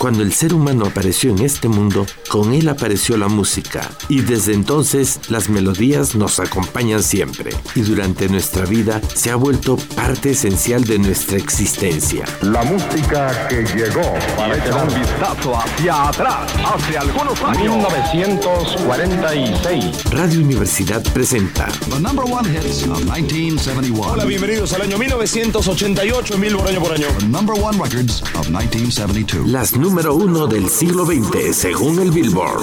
Cuando 0.00 0.22
el 0.22 0.32
ser 0.32 0.54
humano 0.54 0.86
apareció 0.86 1.30
en 1.30 1.40
este 1.40 1.68
mundo, 1.68 2.06
con 2.30 2.54
él 2.54 2.70
apareció 2.70 3.18
la 3.18 3.28
música 3.28 3.86
y 4.08 4.22
desde 4.22 4.54
entonces 4.54 5.20
las 5.28 5.50
melodías 5.50 6.14
nos 6.14 6.40
acompañan 6.40 7.02
siempre 7.02 7.50
y 7.74 7.82
durante 7.82 8.26
nuestra 8.30 8.64
vida 8.64 9.02
se 9.14 9.30
ha 9.30 9.36
vuelto 9.36 9.76
parte 9.94 10.30
esencial 10.30 10.84
de 10.84 10.98
nuestra 10.98 11.36
existencia. 11.36 12.24
La 12.40 12.62
música 12.62 13.46
que 13.48 13.62
llegó 13.76 14.14
para 14.38 14.56
este 14.56 14.72
un 14.72 14.88
vistazo 14.98 15.54
hacia 15.54 16.08
atrás, 16.08 16.50
hace 16.64 16.96
algunos 16.96 17.38
años. 17.42 17.58
1946. 17.58 20.04
Radio 20.12 20.40
Universidad 20.40 21.02
presenta 21.12 21.68
The 21.90 22.00
number 22.00 22.24
one 22.24 22.48
hits 22.48 22.84
of 22.84 23.04
1971. 23.04 24.12
Hola, 24.12 24.24
bienvenidos 24.24 24.72
al 24.72 24.80
año 24.80 24.96
1988 24.96 26.36
en 26.36 26.40
Billboard 26.40 26.70
año 26.70 26.80
por 26.80 26.94
año. 26.94 27.06
The 27.18 27.26
number 27.26 27.54
one 27.54 27.76
records 27.76 28.22
of 28.34 28.48
1972. 28.48 29.46
las 29.46 29.76
número 29.90 30.14
uno 30.14 30.46
del 30.46 30.68
siglo 30.68 31.04
XX 31.04 31.52
según 31.52 31.98
el 31.98 32.12
Billboard. 32.12 32.62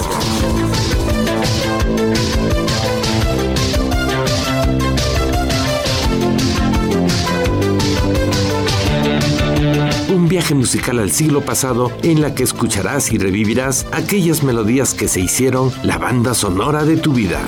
Un 10.08 10.26
viaje 10.26 10.54
musical 10.54 11.00
al 11.00 11.10
siglo 11.10 11.42
pasado 11.42 11.92
en 12.02 12.22
la 12.22 12.34
que 12.34 12.44
escucharás 12.44 13.12
y 13.12 13.18
revivirás 13.18 13.84
aquellas 13.92 14.42
melodías 14.42 14.94
que 14.94 15.06
se 15.06 15.20
hicieron 15.20 15.70
la 15.82 15.98
banda 15.98 16.32
sonora 16.32 16.86
de 16.86 16.96
tu 16.96 17.12
vida. 17.12 17.42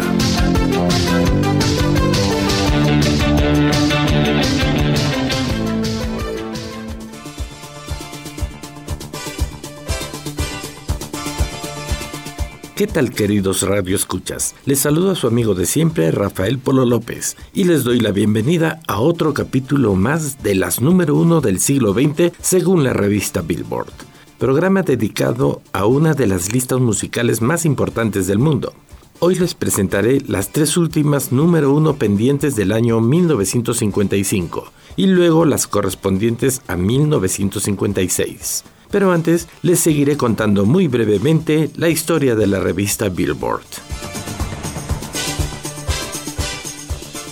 ¿Qué 12.80 12.86
tal 12.86 13.10
queridos 13.10 13.60
Radio 13.60 13.94
Escuchas? 13.94 14.54
Les 14.64 14.78
saludo 14.78 15.10
a 15.10 15.14
su 15.14 15.26
amigo 15.26 15.52
de 15.52 15.66
siempre, 15.66 16.10
Rafael 16.12 16.58
Polo 16.58 16.86
López, 16.86 17.36
y 17.52 17.64
les 17.64 17.84
doy 17.84 18.00
la 18.00 18.10
bienvenida 18.10 18.80
a 18.88 19.00
otro 19.00 19.34
capítulo 19.34 19.96
más 19.96 20.42
de 20.42 20.54
las 20.54 20.80
número 20.80 21.14
uno 21.14 21.42
del 21.42 21.60
siglo 21.60 21.92
XX 21.92 22.32
según 22.40 22.82
la 22.82 22.94
revista 22.94 23.42
Billboard, 23.42 23.92
programa 24.38 24.80
dedicado 24.80 25.60
a 25.74 25.84
una 25.84 26.14
de 26.14 26.26
las 26.26 26.54
listas 26.54 26.80
musicales 26.80 27.42
más 27.42 27.66
importantes 27.66 28.26
del 28.26 28.38
mundo. 28.38 28.72
Hoy 29.18 29.34
les 29.34 29.52
presentaré 29.52 30.22
las 30.26 30.48
tres 30.48 30.78
últimas 30.78 31.32
número 31.32 31.74
uno 31.74 31.96
pendientes 31.96 32.56
del 32.56 32.72
año 32.72 33.02
1955 33.02 34.72
y 34.96 35.06
luego 35.06 35.44
las 35.44 35.66
correspondientes 35.66 36.62
a 36.66 36.76
1956. 36.76 38.64
Pero 38.90 39.12
antes 39.12 39.48
les 39.62 39.80
seguiré 39.80 40.16
contando 40.16 40.66
muy 40.66 40.88
brevemente 40.88 41.70
la 41.76 41.88
historia 41.88 42.34
de 42.34 42.46
la 42.46 42.60
revista 42.60 43.08
Billboard. 43.08 43.62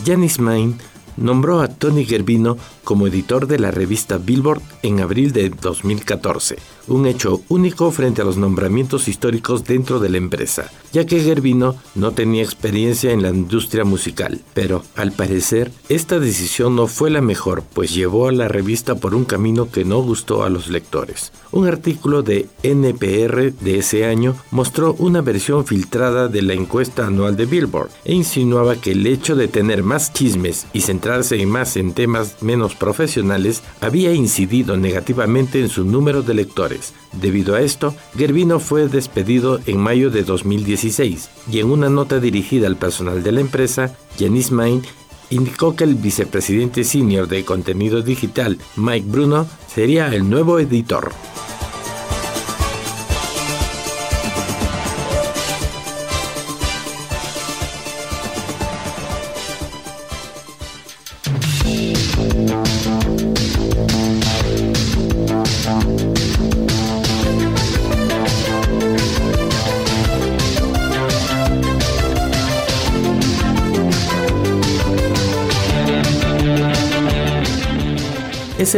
Janis 0.05 0.39
Main 0.39 0.79
nombró 1.17 1.61
a 1.61 1.69
Tony 1.69 2.05
Gerbino 2.05 2.57
como 2.85 3.07
editor 3.07 3.47
de 3.47 3.59
la 3.59 3.71
revista 3.71 4.19
Billboard 4.19 4.63
en 4.83 5.01
abril 5.01 5.33
de 5.33 5.51
2014, 5.51 6.57
un 6.89 7.07
hecho 7.07 7.43
único 7.49 7.91
frente 7.91 8.23
a 8.23 8.25
los 8.25 8.37
nombramientos 8.37 9.09
históricos 9.09 9.65
dentro 9.65 10.01
de 10.01 10.09
la 10.09 10.19
empresa, 10.19 10.71
ya 10.93 11.07
que 11.07 11.21
Gerbino 11.21 11.77
no 11.95 12.13
tenía 12.13 12.43
experiencia 12.43 13.13
en 13.13 13.23
la 13.23 13.31
industria 13.31 13.85
musical, 13.85 14.41
pero 14.55 14.83
al 14.97 15.13
parecer 15.13 15.73
esta 15.89 16.19
decisión 16.19 16.77
no 16.77 16.87
fue 16.87 17.11
la 17.11 17.21
mejor, 17.21 17.63
pues 17.73 17.95
llevó 17.95 18.29
a 18.29 18.33
la 18.33 18.49
revista 18.49 18.95
por 18.97 19.15
un 19.15 19.25
camino 19.25 19.71
que 19.71 19.85
no 19.85 20.01
gustó 20.03 20.45
a 20.45 20.51
los 20.51 20.69
lectores. 20.69 21.33
Un 21.51 21.67
artículo 21.67 22.23
de 22.23 22.47
NPR 22.63 23.53
de 23.53 23.79
ese 23.79 24.05
año 24.05 24.37
mostró 24.51 24.95
una 24.99 25.23
versión 25.23 25.65
filtrada 25.65 26.29
de 26.29 26.43
la 26.43 26.55
encuesta 26.55 27.07
anual 27.07 27.37
de 27.37 27.47
Billboard 27.47 27.91
e 28.05 28.15
insinuaba 28.15 28.77
que 28.77 28.93
el 28.93 29.07
hecho 29.07 29.35
de 29.35 29.49
tener 29.49 29.83
más 29.83 30.13
chismes 30.13 30.67
y 30.73 30.83
centrarse 30.83 31.39
más 31.47 31.77
en 31.77 31.93
temas 31.93 32.43
menos 32.43 32.75
profesionales 32.75 33.63
había 33.81 34.13
incidido 34.13 34.77
negativamente 34.77 35.61
en 35.61 35.69
su 35.69 35.85
número 35.85 36.23
de 36.23 36.35
lectores. 36.35 36.78
Debido 37.13 37.55
a 37.55 37.61
esto, 37.61 37.95
Gerbino 38.17 38.61
fue 38.61 38.89
despedido 38.89 39.61
en 39.67 39.79
mayo 39.79 40.11
de 40.11 40.23
2016 40.23 41.31
y 41.51 41.61
en 41.61 41.71
una 41.71 41.89
nota 41.89 42.21
dirigida 42.21 42.67
al 42.67 42.77
personal 42.77 43.23
de 43.23 43.33
la 43.33 43.41
empresa, 43.41 43.97
Janice 44.19 44.55
Main 44.55 44.83
indicó 45.31 45.77
que 45.77 45.85
el 45.85 45.95
vicepresidente 45.95 46.85
senior 46.85 47.29
de 47.29 47.45
contenido 47.45 48.03
digital, 48.03 48.59
Mike 48.77 49.07
Bruno, 49.09 49.47
sería 49.73 50.15
el 50.15 50.29
nuevo 50.29 50.59
editor. 50.59 51.13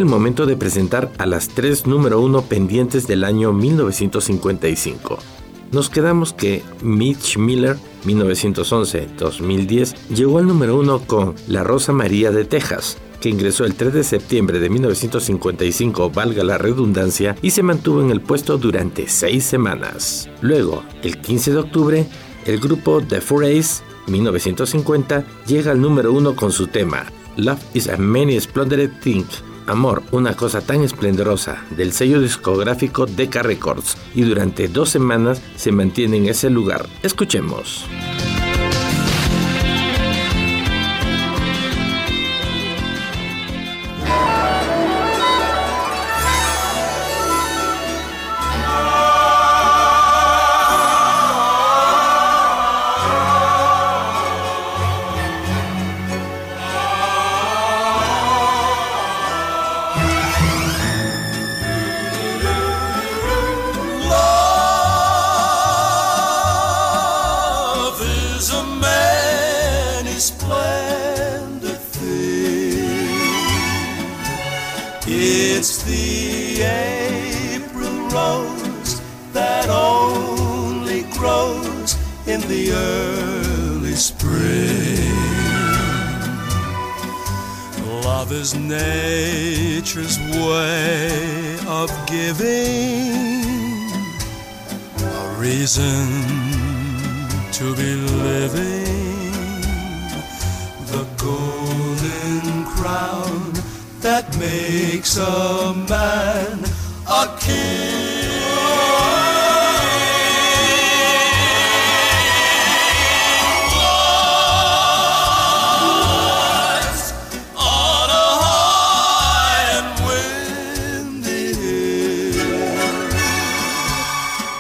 El 0.01 0.07
momento 0.07 0.47
de 0.47 0.57
presentar 0.57 1.13
a 1.19 1.27
las 1.27 1.49
tres 1.49 1.87
número 1.87 2.23
uno 2.23 2.41
pendientes 2.41 3.07
del 3.07 3.23
año 3.23 3.53
1955. 3.53 5.19
Nos 5.73 5.91
quedamos 5.91 6.33
que 6.33 6.63
Mitch 6.81 7.37
Miller, 7.37 7.77
1911-2010, 8.07 9.95
llegó 10.09 10.39
al 10.39 10.47
número 10.47 10.79
uno 10.79 11.01
con 11.01 11.35
La 11.49 11.65
Rosa 11.65 11.93
María 11.93 12.31
de 12.31 12.47
Texas, 12.47 12.97
que 13.21 13.29
ingresó 13.29 13.67
el 13.67 13.75
3 13.75 13.93
de 13.93 14.03
septiembre 14.03 14.59
de 14.59 14.71
1955, 14.71 16.11
valga 16.11 16.45
la 16.45 16.57
redundancia, 16.57 17.37
y 17.43 17.51
se 17.51 17.63
mantuvo 17.63 18.01
en 18.01 18.11
el 18.11 18.23
puesto 18.23 18.57
durante 18.57 19.07
seis 19.07 19.45
semanas. 19.45 20.31
Luego, 20.41 20.83
el 21.03 21.21
15 21.21 21.53
de 21.53 21.59
octubre, 21.59 22.07
el 22.47 22.59
grupo 22.59 23.03
The 23.03 23.21
Four 23.21 23.45
Ace, 23.45 23.83
1950, 24.07 25.25
llega 25.47 25.73
al 25.73 25.81
número 25.83 26.11
uno 26.11 26.35
con 26.35 26.53
su 26.53 26.69
tema 26.69 27.05
Love 27.37 27.63
is 27.75 27.89
a 27.89 27.97
Many 27.97 28.41
Splendid 28.41 28.91
Thing, 29.03 29.25
Amor, 29.71 30.03
una 30.11 30.35
cosa 30.35 30.61
tan 30.63 30.83
esplendorosa, 30.83 31.65
del 31.71 31.93
sello 31.93 32.21
discográfico 32.21 33.07
Decca 33.07 33.41
Records, 33.45 33.97
y 34.17 34.23
durante 34.23 34.67
dos 34.67 34.91
semanas 34.91 35.41
se 35.55 35.71
mantiene 35.71 36.17
en 36.17 36.27
ese 36.27 36.51
lugar. 36.51 36.87
Escuchemos. 37.05 37.87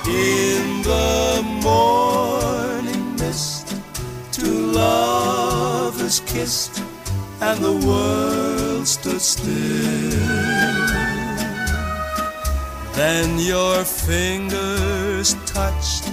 in 0.06 0.82
the 0.82 1.42
morning 1.62 3.16
mist. 3.16 3.76
Two 4.32 4.72
lovers 4.72 6.20
kissed, 6.20 6.82
and 7.40 7.58
the 7.60 7.86
world 7.86 8.86
stood 8.86 9.20
still. 9.20 9.50
Then 12.94 13.38
your 13.38 13.84
fingers 13.84 15.34
touched 15.46 16.10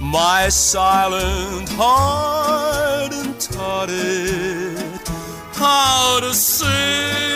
my 0.00 0.48
silent 0.48 1.68
heart 1.70 3.12
and 3.12 3.38
taught 3.40 3.88
it 3.90 5.08
how 5.52 6.20
to 6.20 6.34
sing. 6.34 7.33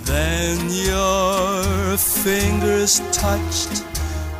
Then 0.04 0.70
your 0.70 1.96
fingers 1.96 3.00
touched 3.12 3.84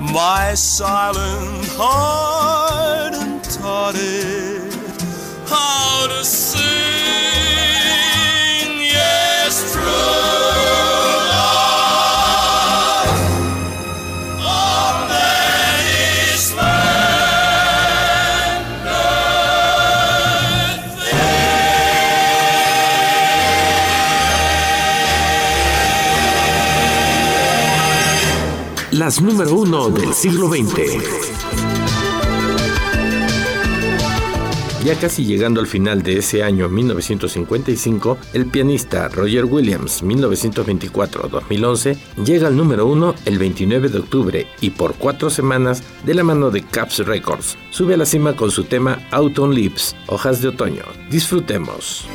my 0.01 0.55
silent 0.55 1.67
heart 1.77 3.15
and 3.15 3.43
taught 3.45 3.95
it 3.97 4.75
ah. 5.51 5.84
Las 29.05 29.21
número 29.21 29.55
uno 29.55 29.91
del 29.91 30.15
siglo 30.15 30.49
XX. 30.49 30.65
Ya 34.83 34.99
casi 34.99 35.27
llegando 35.27 35.61
al 35.61 35.67
final 35.67 36.03
de 36.03 36.17
ese 36.21 36.43
año 36.43 36.71
1955, 36.71 38.17
el 38.33 38.47
pianista 38.47 39.09
Roger 39.09 39.45
Williams 39.45 40.03
1924-2011 40.03 41.99
llega 42.25 42.49
al 42.49 42.57
número 42.57 42.87
uno 42.87 43.15
el 43.27 43.39
29 43.39 43.91
de 43.91 43.99
octubre 43.99 44.47
y 44.63 44.71
por 44.71 44.95
cuatro 44.95 45.29
semanas 45.29 45.83
de 46.07 46.15
la 46.15 46.25
mano 46.25 46.51
de 46.51 46.63
Caps 46.63 47.01
Records 47.01 47.59
sube 47.69 47.93
a 47.93 47.99
la 47.99 48.07
cima 48.07 48.35
con 48.35 48.51
su 48.51 48.65
tema 48.65 49.07
Autumn 49.11 49.53
Leaves, 49.53 49.95
hojas 50.07 50.41
de 50.41 50.49
otoño. 50.49 50.85
Disfrutemos. 51.11 52.07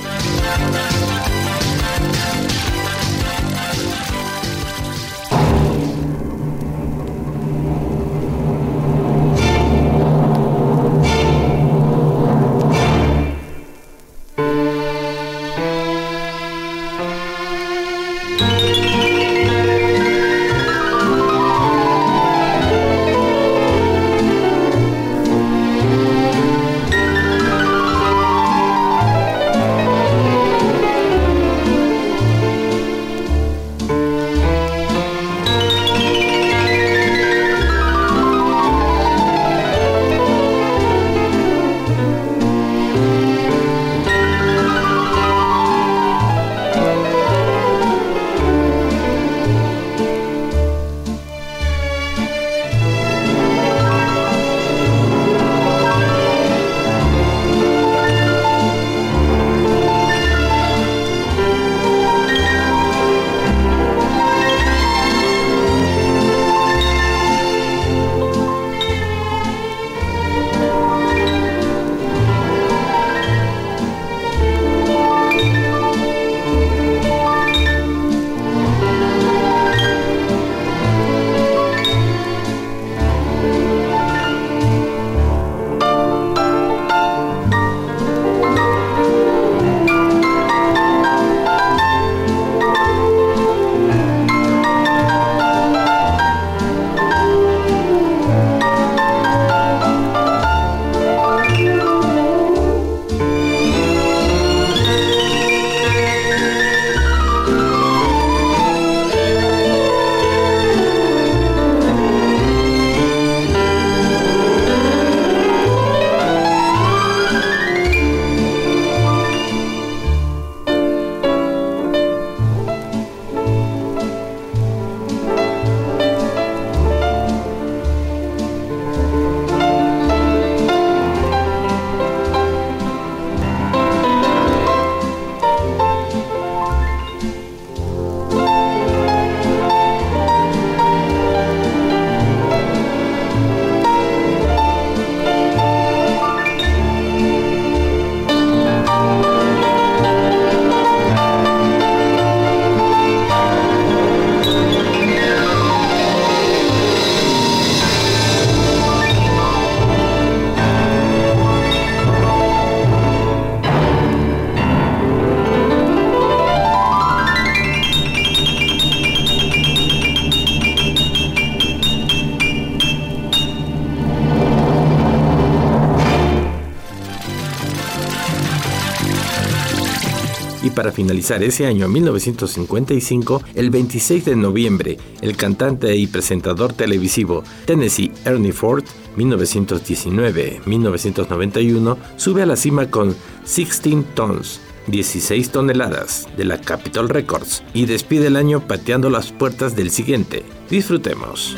Para 180.79 180.93
finalizar 180.93 181.43
ese 181.43 181.65
año 181.65 181.89
1955, 181.89 183.43
el 183.53 183.69
26 183.69 184.23
de 184.23 184.37
noviembre, 184.37 184.97
el 185.19 185.35
cantante 185.35 185.93
y 185.97 186.07
presentador 186.07 186.71
televisivo 186.71 187.43
Tennessee 187.65 188.13
Ernie 188.23 188.53
Ford, 188.53 188.85
1919-1991, 189.17 191.97
sube 192.15 192.43
a 192.43 192.45
la 192.45 192.55
cima 192.55 192.89
con 192.89 193.13
16 193.41 194.05
Tons, 194.15 194.61
16 194.87 195.49
toneladas, 195.49 196.29
de 196.37 196.45
la 196.45 196.61
Capitol 196.61 197.09
Records 197.09 197.61
y 197.73 197.85
despide 197.85 198.27
el 198.27 198.37
año 198.37 198.65
pateando 198.65 199.09
las 199.09 199.33
puertas 199.33 199.75
del 199.75 199.91
siguiente. 199.91 200.45
Disfrutemos. 200.69 201.57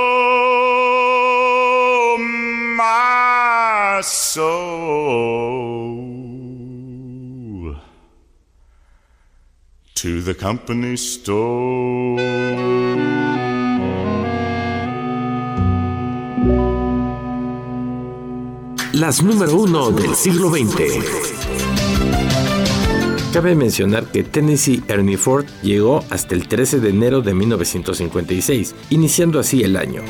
soul 4.03 5.91
to 9.95 10.21
the 10.21 10.35
company 10.35 10.95
store. 10.95 12.21
Las 18.93 19.23
número 19.23 19.55
uno 19.55 19.91
del 19.91 20.15
siglo 20.15 20.49
XX. 20.49 21.41
Cabe 23.33 23.55
mencionar 23.55 24.11
que 24.11 24.23
Tennessee 24.23 24.83
Ernie 24.87 25.17
Ford 25.17 25.45
llegó 25.63 26.03
hasta 26.09 26.35
el 26.35 26.47
13 26.47 26.81
de 26.81 26.89
enero 26.89 27.21
de 27.21 27.33
1956, 27.33 28.75
iniciando 28.89 29.39
así 29.39 29.63
el 29.63 29.77
año. 29.77 30.01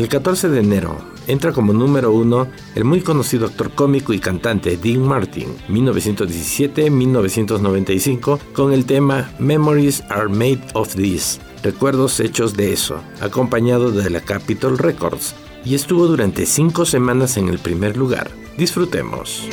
El 0.00 0.08
14 0.08 0.48
de 0.48 0.58
enero 0.60 0.98
entra 1.26 1.52
como 1.52 1.74
número 1.74 2.10
uno 2.10 2.46
el 2.74 2.86
muy 2.86 3.02
conocido 3.02 3.44
actor 3.44 3.72
cómico 3.72 4.14
y 4.14 4.18
cantante 4.18 4.78
Dean 4.78 5.02
Martin, 5.02 5.54
1917-1995, 5.68 8.38
con 8.54 8.72
el 8.72 8.86
tema 8.86 9.30
Memories 9.38 10.02
Are 10.08 10.30
Made 10.30 10.62
of 10.72 10.94
This, 10.94 11.38
recuerdos 11.62 12.18
hechos 12.18 12.56
de 12.56 12.72
eso, 12.72 13.02
acompañado 13.20 13.90
de 13.90 14.08
la 14.08 14.22
Capitol 14.22 14.78
Records, 14.78 15.34
y 15.66 15.74
estuvo 15.74 16.06
durante 16.06 16.46
cinco 16.46 16.86
semanas 16.86 17.36
en 17.36 17.50
el 17.50 17.58
primer 17.58 17.98
lugar. 17.98 18.30
Disfrutemos. 18.56 19.50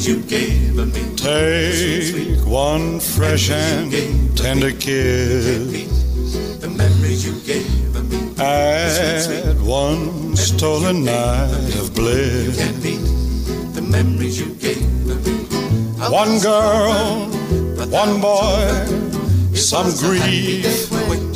sweet 0.00 0.08
you 0.08 0.22
gave 0.22 0.74
me. 0.94 1.02
Take 1.16 2.46
one 2.46 3.00
fresh 3.00 3.50
and 3.50 3.92
tender 4.36 4.72
kiss. 4.72 5.88
Add 8.38 9.60
one 9.60 10.36
stolen 10.36 11.04
night 11.04 11.74
of 11.76 11.94
bliss. 11.94 12.58
One 16.10 16.40
girl, 16.40 17.28
one 17.90 18.20
boy 18.20 18.86
some 19.54 19.92
grief, 19.98 20.66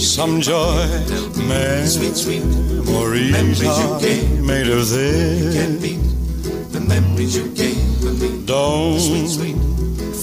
some 0.00 0.40
joy, 0.40 0.87
memories 1.47 1.97
are 3.62 4.00
made 4.42 4.68
of 4.68 4.88
this. 4.88 5.54
The 6.73 6.80
memories 6.80 7.37
you 7.37 7.49
gave 7.50 7.74
moonbeam. 8.18 8.47
Don't 8.47 9.00
sweet, 9.00 9.28
sweet. 9.28 9.56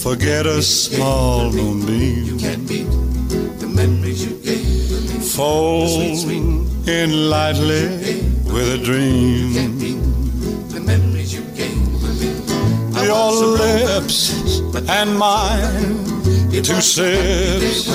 forget 0.02 0.46
a 0.46 0.62
small 0.62 1.50
moonbeam. 1.52 2.24
You 2.24 2.36
can't 2.38 2.68
beat 2.68 2.86
the 3.60 3.68
memories 3.68 4.24
you 4.24 4.36
gave 4.38 4.64
me. 4.64 5.20
Fold 5.20 5.90
sweet, 5.90 6.16
sweet. 6.16 6.88
in 6.88 7.30
lightly 7.30 7.88
with 8.52 8.72
a 8.72 8.78
dream. 8.82 9.48
You 9.48 9.54
can't 9.54 9.78
beat 9.80 10.00
the 10.74 10.80
memories 10.80 11.34
you 11.34 11.42
gave 11.54 11.76
me. 11.76 13.04
Your 13.04 13.32
lips 13.32 14.60
and 14.88 15.18
mine. 15.18 16.12
Two 16.62 16.80
sips 16.80 17.88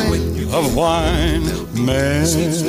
of 0.54 0.76
wine. 0.76 1.44
Memories 1.86 2.66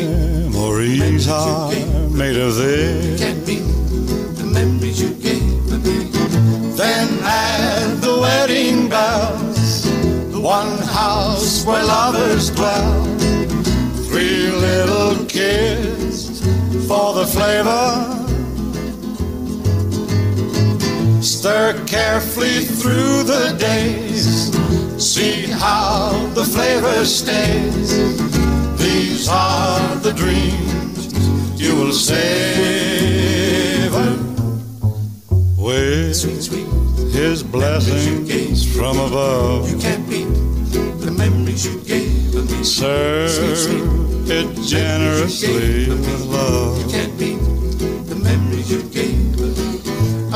are 1.29 1.73
made 2.11 2.37
of 2.37 2.57
this. 2.57 3.78
Wedding 8.49 8.89
bells, 8.89 9.83
the 10.33 10.41
one 10.41 10.79
house 10.79 11.65
where 11.67 11.85
lovers 11.85 12.51
dwell. 12.51 13.05
Three 14.09 14.51
little 14.51 15.27
kids 15.27 16.41
for 16.89 17.13
the 17.13 17.27
flavor 17.27 18.15
Stir 21.21 21.85
carefully 21.87 22.61
through 22.65 23.25
the 23.25 23.55
days. 23.59 24.51
See 24.97 25.47
how 25.47 26.13
the 26.35 26.45
flavor 26.45 27.05
stays. 27.05 27.91
These 28.79 29.29
are 29.29 29.97
the 29.97 30.13
dreams 30.13 31.13
you 31.61 31.77
will 31.77 31.93
savor 31.93 32.58
His 37.29 37.43
blessings 37.43 38.65
from 38.75 38.99
above. 38.99 39.71
You 39.71 39.77
can't 39.77 40.09
beat 40.09 40.25
the 41.05 41.11
memories 41.11 41.67
you 41.67 41.79
gave 41.81 42.35
of 42.35 42.51
me. 42.51 42.65
Serve 42.65 44.31
it 44.31 44.49
generously 44.67 45.91
with 45.91 46.25
love. 46.25 46.81
You 46.81 46.89
can't 46.91 47.19
beat 47.19 47.39
the 48.09 48.17
memories 48.17 48.71
you 48.71 48.83
gave 48.85 49.39
me. 49.39 49.51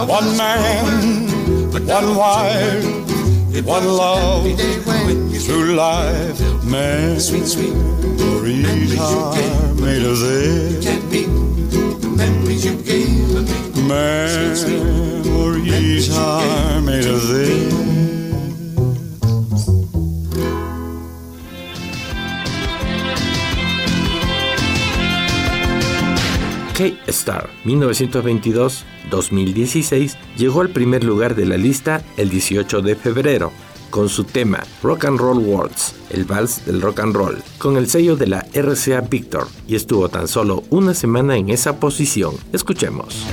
One 0.05 0.37
man, 0.37 1.73
but 1.73 1.83
one 1.85 2.15
wife, 2.15 2.85
one 3.65 3.87
love. 3.89 4.47
you 4.47 5.41
Through 5.41 5.75
life, 5.75 6.39
man, 6.63 7.19
Sweet, 7.19 7.47
sweet 7.47 7.75
memories 7.75 9.01
are 9.01 9.75
made 9.81 10.03
of 10.05 10.19
this. 10.21 10.85
can't 10.85 11.11
beat 11.11 11.33
the 12.03 12.13
memories 12.19 12.67
you 12.67 12.77
gave 12.83 13.49
me. 13.49 13.72
Memories 16.85 17.29
this. 17.29 17.73
K-Star 26.75 27.51
1922-2016 27.65 30.17
llegó 30.37 30.61
al 30.63 30.71
primer 30.71 31.05
lugar 31.05 31.35
de 31.35 31.45
la 31.47 31.57
lista 31.57 32.03
el 32.17 32.29
18 32.31 32.83
de 32.83 32.97
febrero 32.97 33.53
con 33.91 34.09
su 34.09 34.25
tema 34.25 34.65
Rock 34.83 35.05
and 35.05 35.21
Roll 35.21 35.39
Words, 35.39 35.95
el 36.11 36.25
vals 36.25 36.65
del 36.65 36.81
rock 36.81 36.99
and 37.01 37.15
roll, 37.15 37.43
con 37.59 37.77
el 37.77 37.89
sello 37.89 38.17
de 38.17 38.27
la 38.27 38.47
RCA 38.55 39.03
Victor 39.03 39.47
y 39.69 39.77
estuvo 39.77 40.09
tan 40.09 40.27
solo 40.27 40.65
una 40.71 40.95
semana 40.95 41.37
en 41.37 41.51
esa 41.51 41.79
posición. 41.79 42.35
Escuchemos. 42.53 43.27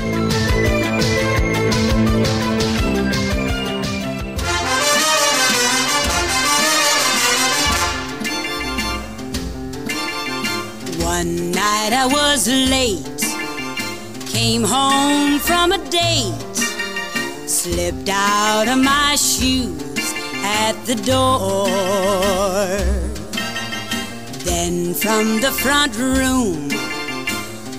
Night 11.90 11.98
I 11.98 12.06
was 12.06 12.48
late, 12.48 13.22
came 14.28 14.64
home 14.64 15.40
from 15.40 15.72
a 15.72 15.78
date, 15.90 16.56
slipped 17.48 18.10
out 18.10 18.68
of 18.68 18.78
my 18.78 19.16
shoes 19.16 20.14
at 20.44 20.74
the 20.86 20.96
door. 20.96 21.68
Then 24.46 24.94
from 24.94 25.42
the 25.42 25.52
front 25.52 25.98
room, 25.98 26.70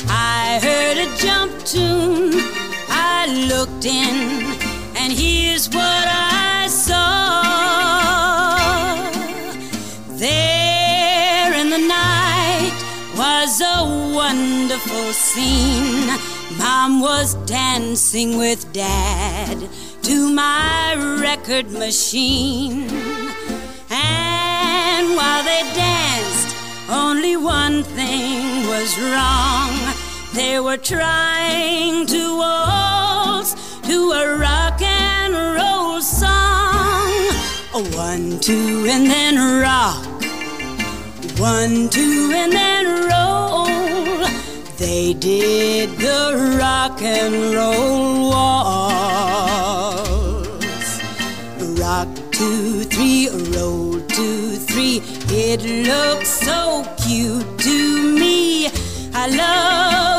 I 0.08 0.58
heard 0.62 0.98
a 0.98 1.08
jump 1.16 1.52
tune. 1.64 2.32
I 2.88 3.26
looked 3.48 3.84
in, 3.84 4.56
and 4.96 5.12
here's 5.12 5.68
what 5.68 6.06
I 6.08 6.68
saw. 6.68 7.42
There 10.08 10.49
was 13.20 13.60
a 13.60 13.84
wonderful 14.14 15.12
scene. 15.12 16.06
Mom 16.56 17.00
was 17.02 17.34
dancing 17.44 18.38
with 18.38 18.72
Dad 18.72 19.58
to 20.00 20.32
my 20.32 20.94
record 21.20 21.70
machine. 21.70 22.88
And 23.90 25.04
while 25.18 25.42
they 25.44 25.62
danced, 25.74 26.56
only 26.88 27.36
one 27.36 27.82
thing 27.82 28.66
was 28.68 28.90
wrong. 28.98 29.72
They 30.32 30.58
were 30.58 30.78
trying 30.78 32.06
to 32.06 32.22
waltz 32.38 33.52
to 33.82 34.12
a 34.12 34.38
rock 34.38 34.80
and 34.80 35.34
roll 35.58 36.00
song. 36.00 37.10
A 37.74 37.82
one, 37.94 38.40
two, 38.40 38.86
and 38.88 39.06
then 39.06 39.60
rock. 39.60 40.19
One, 41.40 41.88
two, 41.88 42.32
and 42.34 42.52
then 42.52 43.08
roll. 43.08 43.64
They 44.76 45.14
did 45.14 45.88
the 45.96 46.56
rock 46.60 47.00
and 47.00 47.54
roll 47.54 48.28
waltz. 48.28 49.40
Rock, 51.80 52.08
two, 52.30 52.84
three, 52.84 53.30
roll, 53.56 53.98
two, 54.08 54.56
three. 54.68 55.00
It 55.30 55.62
looks 55.88 56.28
so 56.28 56.84
cute 57.02 57.58
to 57.60 58.02
me. 58.18 58.68
I 59.14 59.26
love 59.28 60.09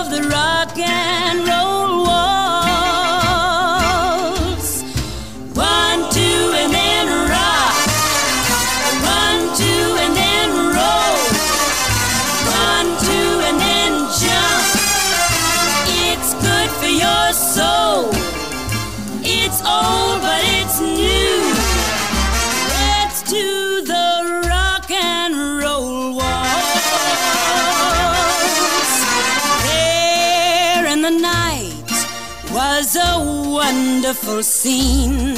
wonderful 34.11 34.43
scene. 34.43 35.35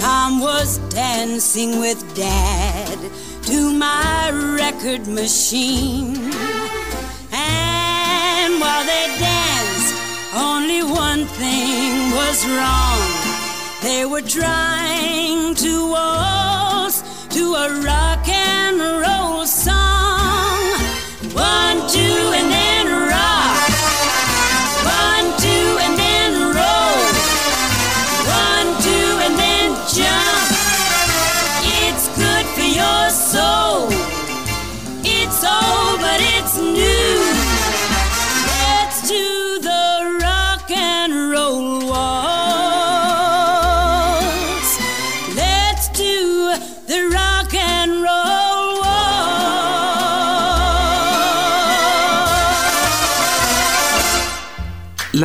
Mom 0.00 0.40
was 0.40 0.78
dancing 0.88 1.80
with 1.80 2.00
Dad 2.14 2.98
to 3.42 3.70
my 3.74 4.30
record 4.30 5.06
machine. 5.06 6.16
And 7.30 8.58
while 8.58 8.84
they 8.86 9.06
danced, 9.20 9.94
only 10.34 10.82
one 10.82 11.26
thing 11.26 12.10
was 12.12 12.38
wrong. 12.56 13.04
They 13.82 14.06
were 14.06 14.22
trying 14.22 15.54
to 15.56 15.90
waltz 15.90 17.02
to 17.36 17.54
a 17.54 17.82
rock 17.84 18.26
and 18.30 18.45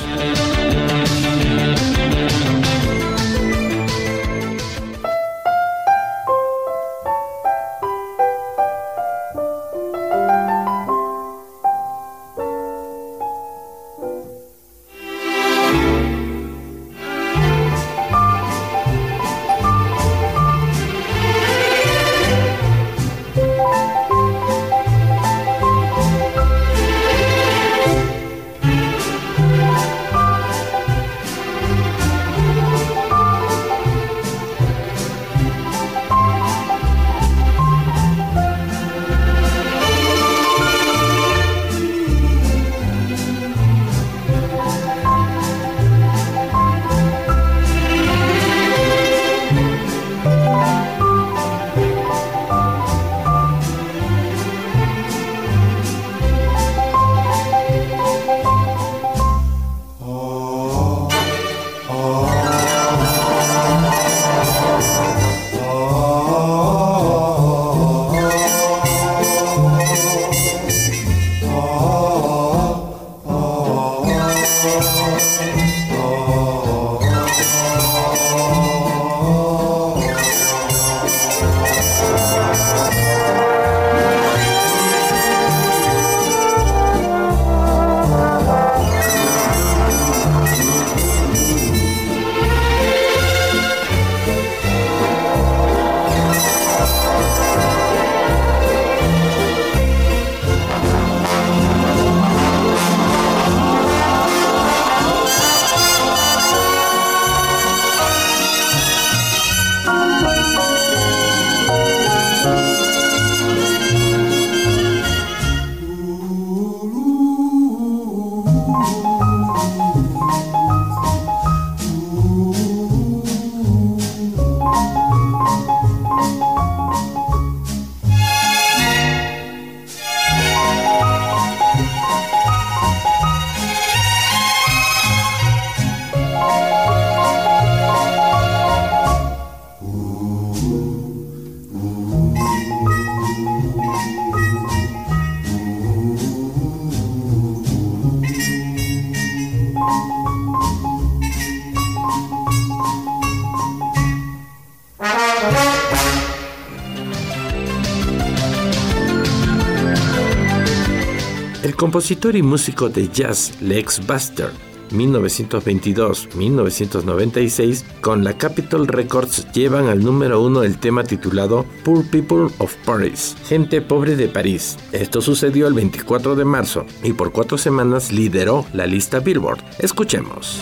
Compositor 161.83 162.35
y 162.37 162.41
músico 162.41 162.87
de 162.87 163.09
jazz 163.09 163.51
Lex 163.59 164.07
Buster 164.07 164.49
1922-1996, 164.93 167.83
con 167.99 168.23
la 168.23 168.37
Capitol 168.37 168.87
Records 168.87 169.51
llevan 169.51 169.89
al 169.89 170.01
número 170.01 170.41
uno 170.41 170.63
el 170.63 170.77
tema 170.77 171.03
titulado 171.03 171.65
Poor 171.83 172.09
People 172.09 172.47
of 172.59 172.73
Paris, 172.85 173.35
Gente 173.49 173.81
Pobre 173.81 174.15
de 174.15 174.29
París. 174.29 174.77
Esto 174.93 175.19
sucedió 175.19 175.67
el 175.67 175.73
24 175.73 176.37
de 176.37 176.45
marzo 176.45 176.85
y 177.03 177.11
por 177.11 177.33
cuatro 177.33 177.57
semanas 177.57 178.13
lideró 178.13 178.65
la 178.71 178.87
lista 178.87 179.19
Billboard. 179.19 179.61
Escuchemos. 179.79 180.61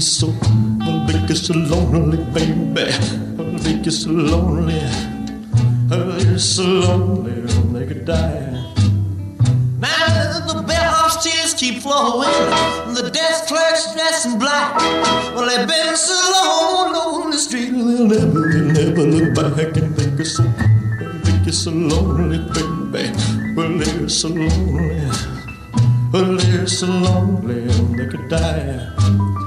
so, 0.00 0.32
I'll 0.82 1.06
make 1.06 1.28
you 1.28 1.34
so 1.36 1.54
lonely, 1.54 2.18
baby. 2.32 2.92
I'll 3.38 3.52
make 3.64 3.84
you 3.84 3.90
so 3.90 4.10
lonely. 4.10 4.80
Oh, 5.90 6.18
you're 6.18 6.38
so 6.38 6.64
lonely, 6.64 7.32
they 7.72 7.86
could 7.86 8.04
die. 8.04 8.52
Now 9.78 10.46
the 10.48 10.64
bellhop's 10.66 11.22
tears 11.24 11.54
keep 11.54 11.80
flowing, 11.80 12.28
and 12.86 12.96
the 12.96 13.10
desk 13.10 13.46
clerk's 13.46 13.92
dressed 13.94 14.26
in 14.26 14.38
black. 14.38 14.76
Well, 15.34 15.46
they've 15.46 15.68
been 15.68 15.96
so 15.96 16.14
long 16.34 16.94
on 16.96 17.30
the 17.30 17.38
street, 17.38 17.70
they'll 17.70 18.06
never, 18.06 18.48
they'll 18.52 18.72
never 18.72 19.02
look 19.02 19.34
back 19.34 19.76
and 19.76 19.96
make 19.96 20.18
you 20.18 20.24
so, 20.24 20.42
make 20.42 21.46
you 21.46 21.52
so 21.52 21.70
lonely, 21.70 22.38
baby. 22.92 23.12
Well, 23.54 23.78
they're 23.78 24.08
so 24.08 24.28
lonely. 24.28 25.10
Well, 26.12 26.36
they're 26.36 26.66
so 26.66 26.86
lonely, 26.86 27.66
they 27.96 28.06
could 28.06 28.28
die. 28.28 29.45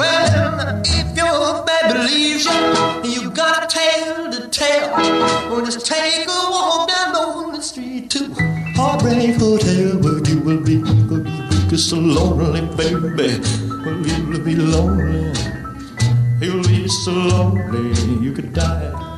Well, 0.00 0.80
if 0.82 1.14
your 1.14 1.62
baby 1.66 1.98
leaves 1.98 2.46
you, 2.46 3.22
you 3.22 3.30
got 3.32 3.64
a 3.64 3.66
tale 3.66 4.30
to 4.32 4.48
tell. 4.48 4.92
Well, 5.50 5.62
just 5.62 5.84
take 5.84 6.26
a 6.26 6.50
walk 6.50 6.88
down 6.88 7.14
on 7.16 7.52
the 7.52 7.60
street 7.60 8.08
to 8.12 8.32
Heartbreak 8.76 9.36
Hotel, 9.36 9.98
where 10.00 10.26
you 10.26 10.40
will 10.40 10.62
be, 10.62 10.78
will 10.78 11.22
be 11.68 11.76
so 11.76 11.96
lonely, 11.98 12.62
baby. 12.78 13.40
Well, 13.84 14.00
you'll 14.06 14.42
be 14.42 14.54
lonely. 14.54 15.34
You'll 16.40 16.62
be 16.62 16.88
so 16.88 17.12
lonely, 17.12 18.24
you 18.24 18.32
could 18.32 18.54
die. 18.54 19.09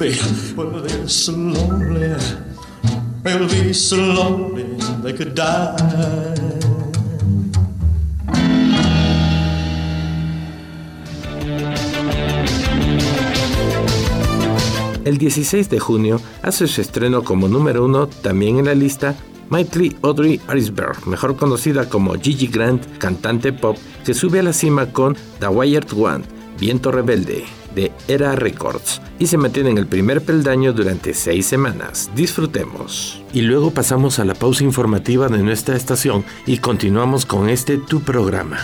So 0.00 1.32
lonely. 1.32 2.16
Be 3.22 3.74
so 3.74 3.96
lonely 3.96 4.64
they 5.02 5.12
could 5.12 5.34
die. 5.34 5.76
El 15.04 15.18
16 15.18 15.68
de 15.68 15.78
junio 15.78 16.18
hace 16.42 16.66
su 16.66 16.80
estreno 16.80 17.22
como 17.22 17.48
número 17.48 17.84
uno 17.84 18.06
también 18.06 18.58
en 18.58 18.64
la 18.64 18.74
lista 18.74 19.14
Mighty 19.50 19.96
Audrey 20.00 20.40
Arisberg, 20.48 21.06
mejor 21.06 21.36
conocida 21.36 21.90
como 21.90 22.14
Gigi 22.14 22.46
Grant, 22.46 22.86
cantante 22.96 23.52
pop, 23.52 23.76
que 24.06 24.14
sube 24.14 24.40
a 24.40 24.44
la 24.44 24.54
cima 24.54 24.86
con 24.92 25.14
The 25.40 25.48
Wired 25.48 25.92
One, 25.92 26.24
Viento 26.58 26.90
Rebelde, 26.90 27.44
de 27.74 27.92
Era 28.08 28.36
Records, 28.36 29.00
y 29.18 29.26
se 29.26 29.36
mantiene 29.36 29.70
en 29.70 29.78
el 29.78 29.86
primer 29.86 30.22
peldaño 30.22 30.72
durante 30.72 31.14
seis 31.14 31.46
semanas. 31.46 32.10
Disfrutemos. 32.14 33.22
Y 33.32 33.42
luego 33.42 33.70
pasamos 33.70 34.18
a 34.18 34.24
la 34.24 34.34
pausa 34.34 34.64
informativa 34.64 35.28
de 35.28 35.42
nuestra 35.42 35.76
estación 35.76 36.24
y 36.46 36.58
continuamos 36.58 37.26
con 37.26 37.48
este 37.48 37.78
tu 37.78 38.00
programa. 38.00 38.58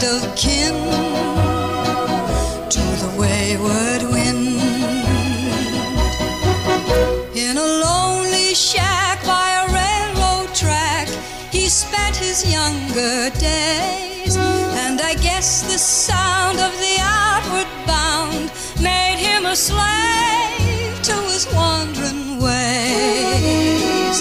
next 0.00 0.24
of 0.24 0.36
kin 0.36 0.74
to 2.70 2.80
the 3.02 3.14
wayward 3.18 4.02
wind. 4.02 4.60
In 7.34 7.56
a 7.56 7.66
lonely 7.84 8.54
shack 8.54 9.24
by 9.24 9.50
a 9.50 9.72
railroad 9.72 10.54
track, 10.54 11.08
he 11.50 11.68
spent 11.68 12.16
his 12.16 12.50
younger 12.50 13.30
days, 13.38 14.36
and 14.36 15.00
I 15.00 15.14
guess 15.14 15.62
the 15.62 15.78
sound 15.78 16.58
of 16.58 16.72
the 16.78 16.96
outward 17.00 17.68
bound 17.86 18.50
made 18.80 19.18
him 19.18 19.46
a 19.46 19.56
slave 19.56 21.02
to 21.02 21.14
his 21.32 21.46
wandering 21.54 22.40
ways, 22.40 24.16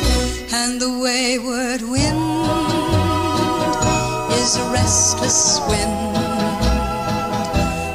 and 0.53 0.81
the 0.81 0.99
wayward 0.99 1.81
wind 1.81 2.18
is 4.49 4.55
a 4.55 4.71
restless 4.71 5.59
wind, 5.67 6.15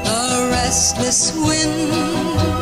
a 0.07 0.49
restless 0.53 1.33
wind. 1.37 2.54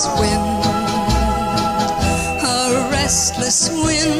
restless 0.00 0.20
wind, 0.20 0.64
a 2.42 2.88
restless 2.90 3.68
wind. 3.70 4.19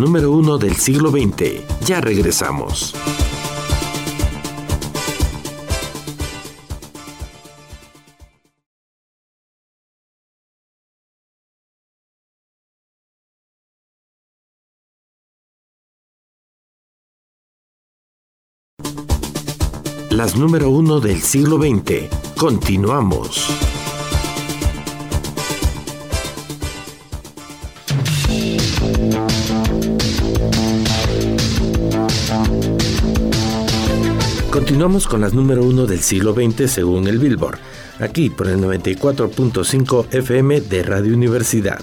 Número 0.00 0.30
uno 0.30 0.56
del 0.56 0.76
siglo 0.76 1.10
XX. 1.10 1.60
Ya 1.84 2.00
regresamos. 2.00 2.94
Las 20.08 20.36
número 20.36 20.70
uno 20.70 21.00
del 21.00 21.20
siglo 21.20 21.58
XX. 21.58 22.08
Continuamos. 22.36 23.79
Continuamos 34.50 35.06
con 35.06 35.20
las 35.20 35.32
número 35.32 35.62
uno 35.62 35.86
del 35.86 36.00
siglo 36.00 36.34
XX 36.34 36.68
según 36.68 37.06
el 37.06 37.20
Billboard, 37.20 37.60
aquí 38.00 38.30
por 38.30 38.48
el 38.48 38.58
94.5 38.58 40.12
FM 40.12 40.62
de 40.62 40.82
Radio 40.82 41.14
Universidad. 41.14 41.78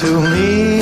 to 0.05 0.21
me. 0.21 0.74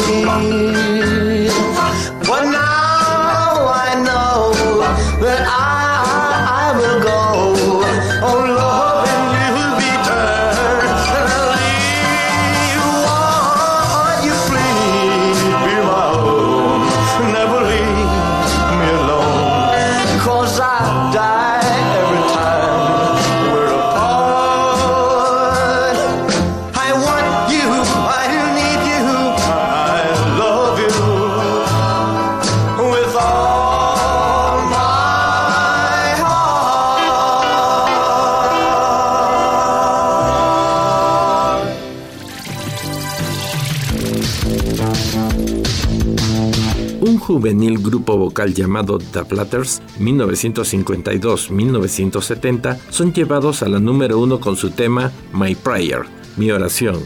local 48.43 48.55
llamado 48.55 48.99
The 48.99 49.25
Platters, 49.25 49.81
1952-1970, 49.99 52.79
son 52.91 53.13
llevados 53.13 53.63
a 53.63 53.69
la 53.69 53.79
número 53.79 54.19
uno 54.19 54.41
con 54.41 54.57
su 54.57 54.71
tema 54.71 55.13
My 55.33 55.55
Prayer, 55.55 56.03
Mi 56.37 56.51
Oración, 56.51 56.99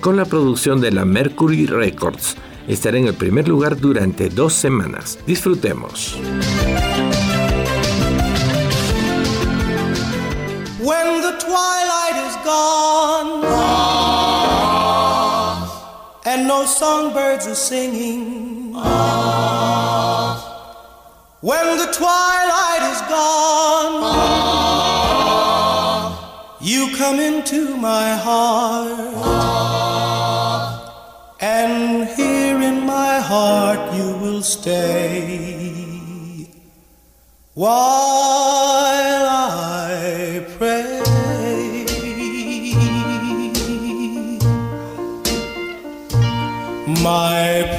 con 0.00 0.16
la 0.16 0.24
producción 0.24 0.80
de 0.80 0.90
la 0.92 1.04
Mercury 1.04 1.66
Records. 1.66 2.36
Estará 2.68 2.98
en 2.98 3.06
el 3.06 3.14
primer 3.14 3.48
lugar 3.48 3.78
durante 3.78 4.28
dos 4.28 4.52
semanas. 4.52 5.18
Disfrutemos. 5.26 6.18
And 16.26 16.48
no 16.48 16.64
songbirds 16.66 17.46
are 17.46 17.54
singing. 17.54 18.72
when 21.44 21.76
the 21.76 21.88
twilight 21.92 22.82
is 22.92 23.00
gone. 23.02 24.00
Ah. 24.02 25.36
You 26.62 26.96
come 26.96 27.20
into 27.20 27.76
my 27.76 28.16
heart, 28.16 29.12
ah. 29.16 29.76
and 31.40 32.08
here 32.08 32.62
in 32.62 32.86
my 32.86 33.20
heart 33.20 33.92
you 33.94 34.16
will 34.22 34.40
stay 34.40 35.58
while 37.52 37.74
I 39.28 40.46
pray. 40.56 41.02
My 47.02 47.73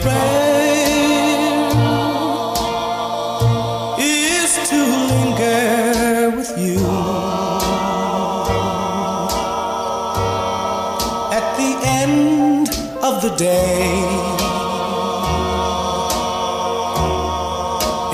another 13.26 13.38
day. 13.38 13.78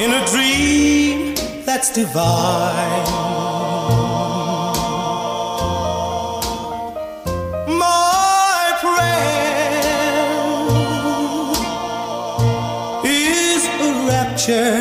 In 0.03 0.11
a 0.11 0.25
dream 0.27 1.35
that's 1.65 1.93
divine. 1.93 3.05
My 7.77 8.73
is 13.03 13.65
a 13.65 13.93
rapture. 14.07 14.80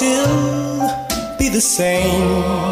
still 0.00 0.88
be 1.36 1.50
the 1.50 1.60
same. 1.60 2.69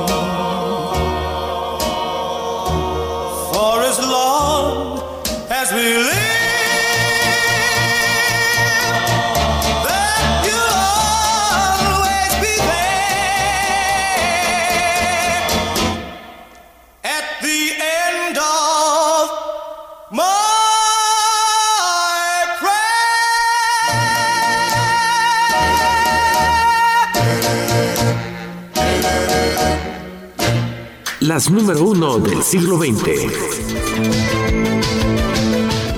Número 31.47 31.85
uno 31.85 32.19
del 32.19 32.43
siglo 32.43 32.79
XX. 32.79 33.33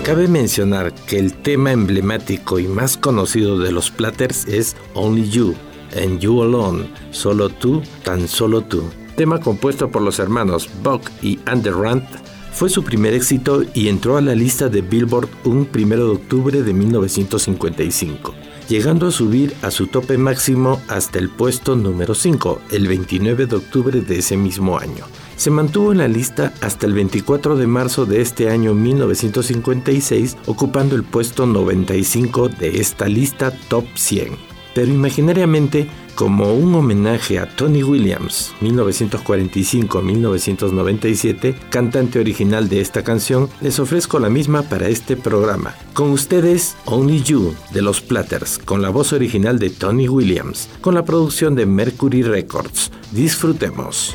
Cabe 0.05 0.29
mencionar 0.29 0.93
que 1.07 1.19
el 1.19 1.33
tema 1.33 1.73
emblemático 1.73 2.59
y 2.59 2.69
más 2.69 2.99
conocido 2.99 3.59
de 3.59 3.73
los 3.73 3.91
Platters 3.91 4.47
es 4.47 4.77
Only 4.93 5.31
You, 5.31 5.55
and 5.97 6.21
You 6.21 6.43
Alone, 6.43 6.91
solo 7.11 7.49
tú, 7.49 7.81
tan 8.05 8.29
solo 8.29 8.61
tú. 8.61 8.85
Tema 9.17 9.41
compuesto 9.41 9.91
por 9.91 10.03
los 10.03 10.19
hermanos 10.19 10.69
Buck 10.83 11.11
y 11.23 11.41
Underrant, 11.51 12.05
fue 12.53 12.69
su 12.69 12.85
primer 12.85 13.15
éxito 13.15 13.63
y 13.73 13.89
entró 13.89 14.19
a 14.19 14.21
la 14.21 14.35
lista 14.35 14.69
de 14.69 14.83
Billboard 14.83 15.31
un 15.45 15.67
1 15.75 15.97
de 15.97 16.03
octubre 16.03 16.63
de 16.63 16.75
1955 16.75 18.35
llegando 18.71 19.09
a 19.09 19.11
subir 19.11 19.53
a 19.63 19.73
su 19.73 19.89
tope 19.89 20.17
máximo 20.17 20.81
hasta 20.87 21.19
el 21.19 21.29
puesto 21.29 21.75
número 21.75 22.15
5, 22.15 22.61
el 22.71 22.87
29 22.87 23.47
de 23.47 23.57
octubre 23.57 24.01
de 24.01 24.19
ese 24.21 24.37
mismo 24.37 24.79
año. 24.79 25.07
Se 25.41 25.51
mantuvo 25.51 25.93
en 25.93 25.97
la 25.97 26.07
lista 26.07 26.53
hasta 26.61 26.85
el 26.85 26.93
24 26.93 27.57
de 27.57 27.67
marzo 27.67 28.05
de 28.05 28.21
este 28.21 28.51
año 28.51 28.75
1956, 28.75 30.37
ocupando 30.45 30.95
el 30.95 31.03
puesto 31.03 31.47
95 31.47 32.51
de 32.51 32.79
esta 32.79 33.09
lista 33.09 33.51
top 33.69 33.87
100. 33.95 34.37
Pero 34.75 34.93
imaginariamente 34.93 35.89
como 36.15 36.53
un 36.53 36.75
homenaje 36.75 37.39
a 37.39 37.49
Tony 37.57 37.83
Williams, 37.83 38.53
1945-1997, 38.61 41.55
cantante 41.71 42.19
original 42.19 42.69
de 42.69 42.83
esta 42.83 43.03
canción, 43.03 43.49
les 43.63 43.79
ofrezco 43.79 44.19
la 44.19 44.29
misma 44.29 44.61
para 44.61 44.89
este 44.89 45.17
programa. 45.17 45.75
Con 45.95 46.11
ustedes, 46.11 46.77
Only 46.85 47.23
You, 47.23 47.55
de 47.73 47.81
los 47.81 48.03
Platters, 48.03 48.59
con 48.59 48.83
la 48.83 48.91
voz 48.91 49.15
original 49.15 49.59
de 49.59 49.71
Tony 49.71 50.07
Williams, 50.07 50.69
con 50.83 50.95
la 50.95 51.07
producción 51.07 51.55
de 51.55 51.65
Mercury 51.65 52.25
Records. 52.25 52.93
Disfrutemos. 53.13 54.15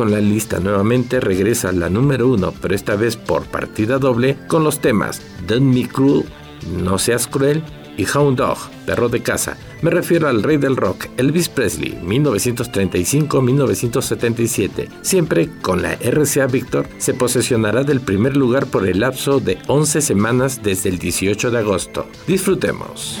Con 0.00 0.10
la 0.10 0.18
lista, 0.18 0.58
nuevamente 0.60 1.20
regresa 1.20 1.72
la 1.72 1.90
número 1.90 2.26
uno, 2.26 2.54
pero 2.62 2.74
esta 2.74 2.96
vez 2.96 3.16
por 3.16 3.44
partida 3.44 3.98
doble, 3.98 4.38
con 4.46 4.64
los 4.64 4.80
temas 4.80 5.20
Don't 5.46 5.74
Me 5.74 5.86
Cruel, 5.86 6.24
No 6.82 6.96
Seas 6.96 7.26
Cruel 7.26 7.62
y 7.98 8.06
Hound 8.14 8.38
Dog, 8.38 8.56
Perro 8.86 9.10
de 9.10 9.22
Casa. 9.22 9.58
Me 9.82 9.90
refiero 9.90 10.26
al 10.26 10.42
rey 10.42 10.56
del 10.56 10.78
rock, 10.78 11.08
Elvis 11.18 11.50
Presley, 11.50 11.98
1935-1977. 12.02 14.88
Siempre 15.02 15.50
con 15.60 15.82
la 15.82 15.92
RCA 15.96 16.46
Victor 16.46 16.86
se 16.96 17.12
posesionará 17.12 17.84
del 17.84 18.00
primer 18.00 18.38
lugar 18.38 18.68
por 18.68 18.88
el 18.88 19.00
lapso 19.00 19.38
de 19.38 19.58
11 19.66 20.00
semanas 20.00 20.62
desde 20.62 20.88
el 20.88 20.98
18 20.98 21.50
de 21.50 21.58
agosto. 21.58 22.06
Disfrutemos. 22.26 23.20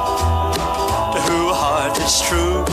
heart 1.81 1.97
is 1.97 2.21
true. 2.29 2.63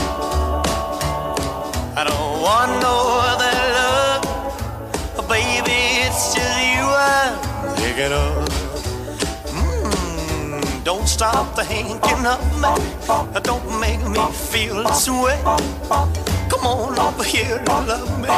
I 1.99 2.03
don't 2.09 2.33
want 2.45 2.71
no 2.87 2.95
other 3.31 3.55
love, 3.77 5.27
baby. 5.27 5.79
It's 6.05 6.35
just 6.35 6.57
you 6.73 6.85
I'm 7.09 7.33
thinking 7.81 8.13
of. 8.23 8.33
Mm, 9.57 10.83
don't 10.83 11.07
stop 11.07 11.55
thinking 11.55 12.23
of 12.33 12.41
me. 12.61 12.71
Don't 13.49 13.69
make 13.79 14.03
me 14.15 14.21
feel 14.49 14.83
this 14.83 15.09
way. 15.09 15.39
Come 16.51 16.65
on 16.73 16.99
over 16.99 17.23
here 17.23 17.57
and 17.57 17.87
love 17.91 18.13
me. 18.21 18.29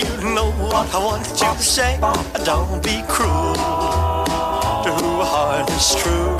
You 0.00 0.34
know 0.34 0.50
what 0.64 0.86
I 0.94 0.98
want 1.08 1.28
you 1.28 1.52
to 1.60 1.66
say. 1.76 1.92
Don't 2.44 2.82
be 2.82 3.02
cruel 3.06 3.54
to 4.84 4.90
who 4.98 5.10
heart 5.32 5.68
is 5.70 5.94
true. 6.00 6.39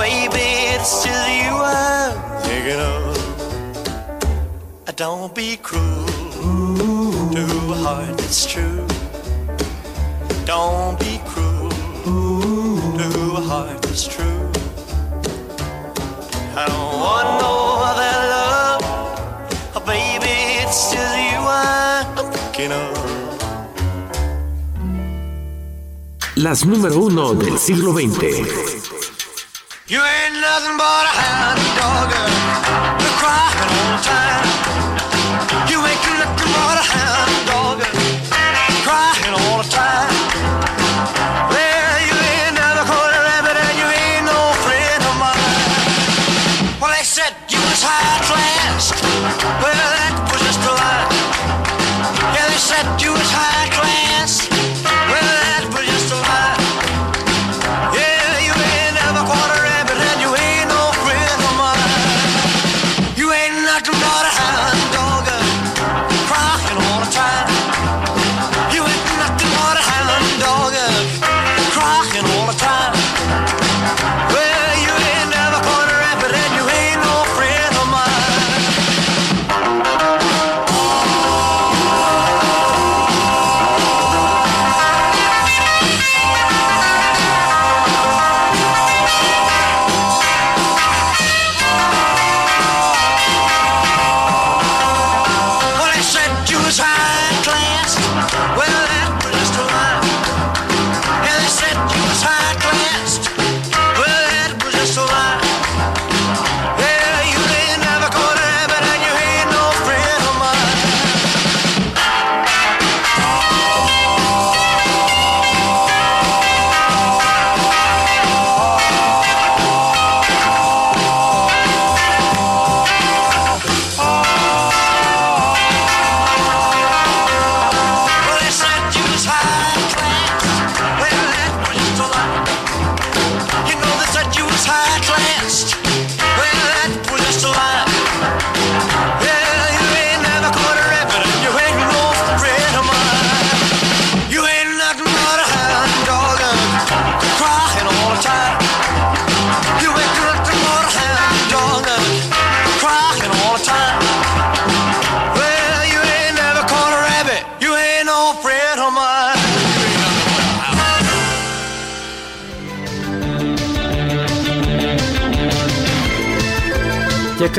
baby, 0.00 0.48
it's 0.74 1.04
just 1.04 1.28
you 1.28 1.52
I'm 1.52 2.16
thinking 2.42 2.80
of. 2.80 3.18
Don't 4.96 5.34
be 5.34 5.58
cruel 5.58 7.30
to 7.36 7.44
a 7.72 7.76
heart 7.84 8.16
that's 8.18 8.46
true. 8.46 8.86
Don't 10.46 10.98
be 10.98 11.20
cruel 11.30 11.70
to 12.98 13.08
a 13.40 13.42
heart 13.50 13.80
that's 13.82 14.06
true. 14.14 14.42
I 16.60 16.64
don't 16.72 16.94
want 17.04 17.28
no 17.44 17.54
other 17.90 18.14
love, 18.34 18.82
oh, 19.76 19.82
baby. 19.86 20.36
It's 20.62 20.80
just 20.92 21.16
you 21.28 21.40
I'm 21.44 22.32
thinking 22.32 22.72
of. 22.72 22.96
Las 26.36 26.64
número 26.64 26.98
uno 27.00 27.34
del 27.34 27.58
siglo 27.58 27.92
XX. 27.92 28.79
You 29.90 29.98
ain't 29.98 30.34
nothing 30.34 30.76
but 30.76 31.04
a 31.04 31.14
hound 31.18 31.58
dog, 31.74 32.12
you're 33.02 33.18
all 33.74 33.90
the 33.90 34.02
time. 34.06 34.46
You 35.68 35.84
ain't 35.84 36.06
nothing 36.16 36.52
but 36.54 36.78
a 36.78 36.86
hound 36.94 37.46
dog, 37.48 37.82
crying 38.86 39.34
all 39.34 39.58
the 39.60 39.68
time. 39.68 40.49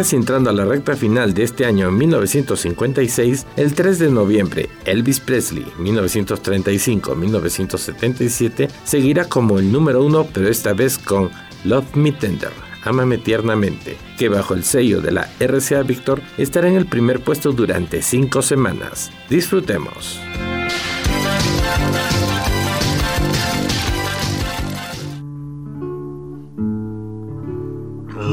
Entrando 0.02 0.50
a 0.50 0.54
la 0.54 0.66
recta 0.66 0.96
final 0.96 1.32
de 1.34 1.44
este 1.44 1.66
año 1.66 1.92
1956, 1.92 3.46
el 3.56 3.74
3 3.74 4.00
de 4.00 4.10
noviembre, 4.10 4.70
Elvis 4.86 5.20
Presley, 5.20 5.66
1935-1977, 5.80 8.70
seguirá 8.84 9.26
como 9.26 9.60
el 9.60 9.72
número 9.72 10.04
uno, 10.04 10.26
pero 10.34 10.50
esta 10.50 10.74
vez 10.74 10.98
con 10.98 11.30
Love 11.64 11.96
Me 11.96 12.12
Tender, 12.12 12.52
Ámame 12.84 13.20
tiernamente, 13.20 13.96
que 14.18 14.28
bajo 14.28 14.56
el 14.56 14.64
sello 14.64 15.02
de 15.02 15.12
la 15.12 15.30
RCA 15.40 15.84
Victor 15.84 16.20
estará 16.38 16.68
en 16.68 16.76
el 16.76 16.88
primer 16.88 17.24
puesto 17.24 17.52
durante 17.52 18.02
cinco 18.02 18.42
semanas. 18.42 19.12
Disfrutemos. 19.30 20.20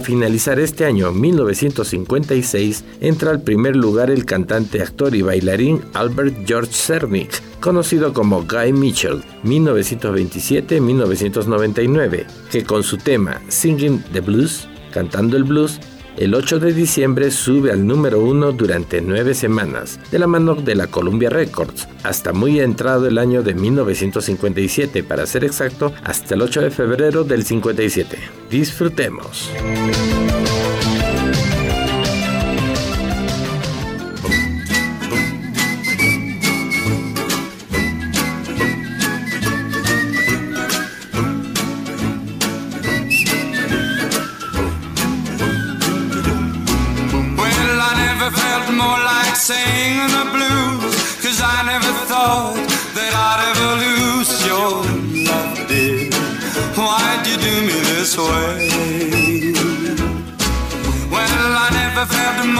Finalizar 0.00 0.58
este 0.58 0.84
año, 0.84 1.12
1956, 1.12 2.84
entra 3.00 3.30
al 3.30 3.42
primer 3.42 3.76
lugar 3.76 4.10
el 4.10 4.24
cantante, 4.24 4.82
actor 4.82 5.14
y 5.14 5.22
bailarín 5.22 5.82
Albert 5.94 6.34
George 6.46 6.72
Cernick, 6.72 7.40
conocido 7.60 8.12
como 8.12 8.44
Guy 8.44 8.72
Mitchell, 8.72 9.22
1927-1999, 9.44 12.26
que 12.50 12.64
con 12.64 12.82
su 12.82 12.96
tema 12.96 13.40
Singing 13.48 14.02
the 14.12 14.20
Blues, 14.20 14.66
cantando 14.92 15.36
el 15.36 15.44
blues, 15.44 15.78
el 16.20 16.34
8 16.34 16.58
de 16.58 16.74
diciembre 16.74 17.30
sube 17.30 17.72
al 17.72 17.86
número 17.86 18.20
uno 18.20 18.52
durante 18.52 19.00
nueve 19.00 19.32
semanas, 19.32 19.98
de 20.10 20.18
la 20.18 20.26
mano 20.26 20.54
de 20.54 20.74
la 20.74 20.86
Columbia 20.86 21.30
Records, 21.30 21.88
hasta 22.02 22.34
muy 22.34 22.60
entrado 22.60 23.08
el 23.08 23.16
año 23.16 23.42
de 23.42 23.54
1957, 23.54 25.02
para 25.02 25.24
ser 25.24 25.44
exacto, 25.44 25.94
hasta 26.04 26.34
el 26.34 26.42
8 26.42 26.60
de 26.60 26.70
febrero 26.70 27.24
del 27.24 27.42
57. 27.42 28.18
Disfrutemos. 28.50 29.50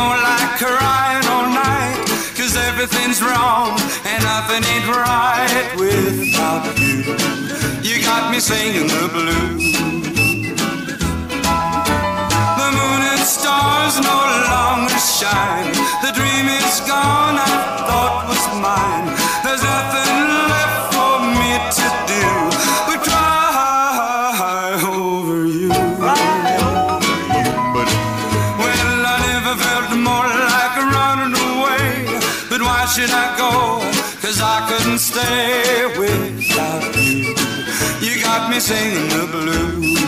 More 0.00 0.16
like 0.16 0.50
crying 0.56 1.26
all 1.32 1.48
night. 1.52 1.98
Cause 2.38 2.56
everything's 2.68 3.20
wrong 3.20 3.76
and 4.08 4.20
nothing 4.24 4.62
ain't 4.72 4.88
right 4.88 5.68
without 5.76 6.64
you. 6.80 7.04
You 7.88 7.96
got 8.02 8.32
me 8.32 8.38
singing 8.40 8.88
the 8.88 9.06
blues. 9.12 9.66
The 12.60 12.68
moon 12.78 13.00
and 13.12 13.24
stars 13.38 13.94
no 14.10 14.18
longer 14.54 14.98
shine. 15.20 15.72
The 16.04 16.12
dream 16.18 16.46
is 16.60 16.80
gone, 16.92 17.36
I 17.48 17.52
thought 17.88 18.24
was 18.30 18.44
mine. 18.64 19.06
There's 19.44 19.62
nothing 19.62 20.19
stay 35.10 35.86
without 35.98 36.94
you. 36.96 37.34
You 38.00 38.22
got 38.22 38.50
me 38.50 38.60
singing 38.60 39.08
the 39.08 39.26
blues. 39.32 39.99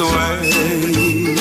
Me 0.00 0.06
this 0.06 0.16
way? 0.16 1.34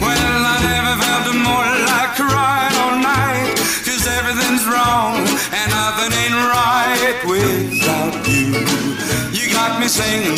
Well, 0.00 0.42
I 0.44 0.56
never 0.62 0.94
felt 1.00 1.36
more 1.40 1.68
like 1.88 2.12
crying 2.16 2.76
all 2.84 2.96
night. 3.00 3.56
Cause 3.84 4.06
everything's 4.06 4.64
wrong 4.66 5.16
and 5.52 5.70
nothing 5.70 6.12
ain't 6.22 6.38
right 6.52 7.18
without 7.24 8.14
you. 8.28 8.52
You 9.32 9.52
got 9.52 9.80
me 9.80 9.88
singing 9.88 10.37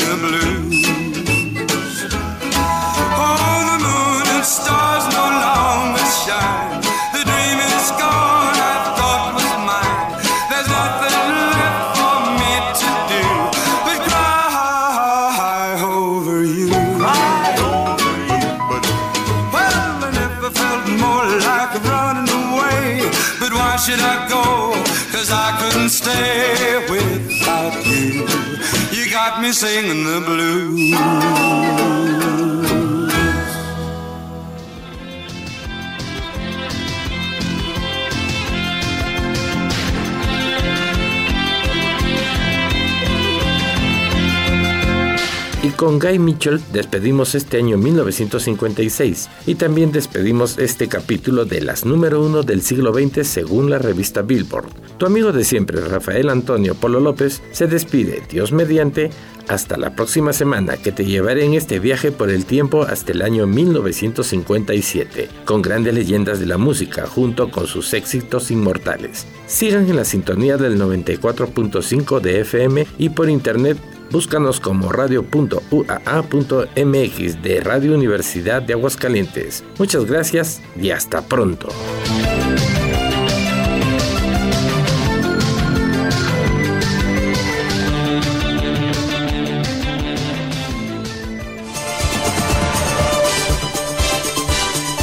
singing 29.53 30.05
the 30.05 30.21
blues. 30.21 32.20
Con 45.81 45.99
Guy 45.99 46.19
Mitchell 46.19 46.61
despedimos 46.75 47.35
este 47.35 47.57
año 47.57 47.79
1956 47.79 49.31
y 49.47 49.55
también 49.55 49.93
despedimos 49.93 50.59
este 50.59 50.89
capítulo 50.89 51.47
de 51.47 51.63
las 51.63 51.87
número 51.87 52.23
uno 52.23 52.43
del 52.43 52.61
siglo 52.61 52.93
XX 52.93 53.27
según 53.27 53.71
la 53.71 53.79
revista 53.79 54.21
Billboard. 54.21 54.69
Tu 54.99 55.07
amigo 55.07 55.33
de 55.33 55.43
siempre, 55.43 55.81
Rafael 55.81 56.29
Antonio 56.29 56.75
Polo 56.75 57.01
López, 57.01 57.41
se 57.53 57.67
despide, 57.67 58.23
Dios 58.29 58.53
mediante, 58.53 59.09
hasta 59.49 59.79
la 59.79 59.97
próxima 59.97 60.35
semana 60.35 60.77
que 60.77 60.93
te 60.93 61.07
llevaré 61.07 61.47
en 61.47 61.55
este 61.55 61.79
viaje 61.79 62.13
por 62.13 62.29
el 62.29 62.45
tiempo 62.45 62.83
hasta 62.83 63.13
el 63.13 63.23
año 63.23 63.47
1957, 63.47 65.31
con 65.47 65.63
grandes 65.63 65.95
leyendas 65.95 66.41
de 66.41 66.47
la 66.47 66.59
música 66.59 67.07
junto 67.07 67.51
con 67.51 67.67
sus 67.67 67.95
éxitos 67.95 68.51
inmortales. 68.51 69.27
Sigan 69.47 69.89
en 69.89 69.97
la 69.97 70.05
sintonía 70.05 70.59
del 70.59 70.79
94.5 70.79 72.21
de 72.21 72.41
FM 72.41 72.87
y 72.99 73.09
por 73.09 73.31
internet 73.31 73.79
búscanos 74.11 74.61
como 74.61 74.93
radio.uaa.mx 74.93 75.43
de 77.43 77.61
Radio 77.61 77.95
Universidad 77.95 78.63
de 78.63 78.75
Aguascalientes. 78.75 79.65
Muchas 79.79 80.05
gracias 80.07 80.61
y 80.77 80.91
hasta 80.91 81.23
pronto. 81.23 81.69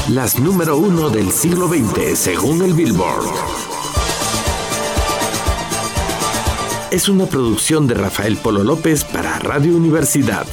Las 0.10 0.39
número 0.39 0.78
uno 0.78 1.10
del 1.10 1.32
siglo 1.32 1.68
XX 1.68 2.18
según 2.18 2.64
el 2.64 2.74
Billboard. 2.74 3.76
Es 6.89 7.09
una 7.09 7.25
producción 7.25 7.85
de 7.85 7.95
Rafael 7.95 8.38
Polo 8.38 8.63
López 8.63 9.03
para 9.03 9.38
Radio 9.39 9.75
Universidad. 9.75 10.47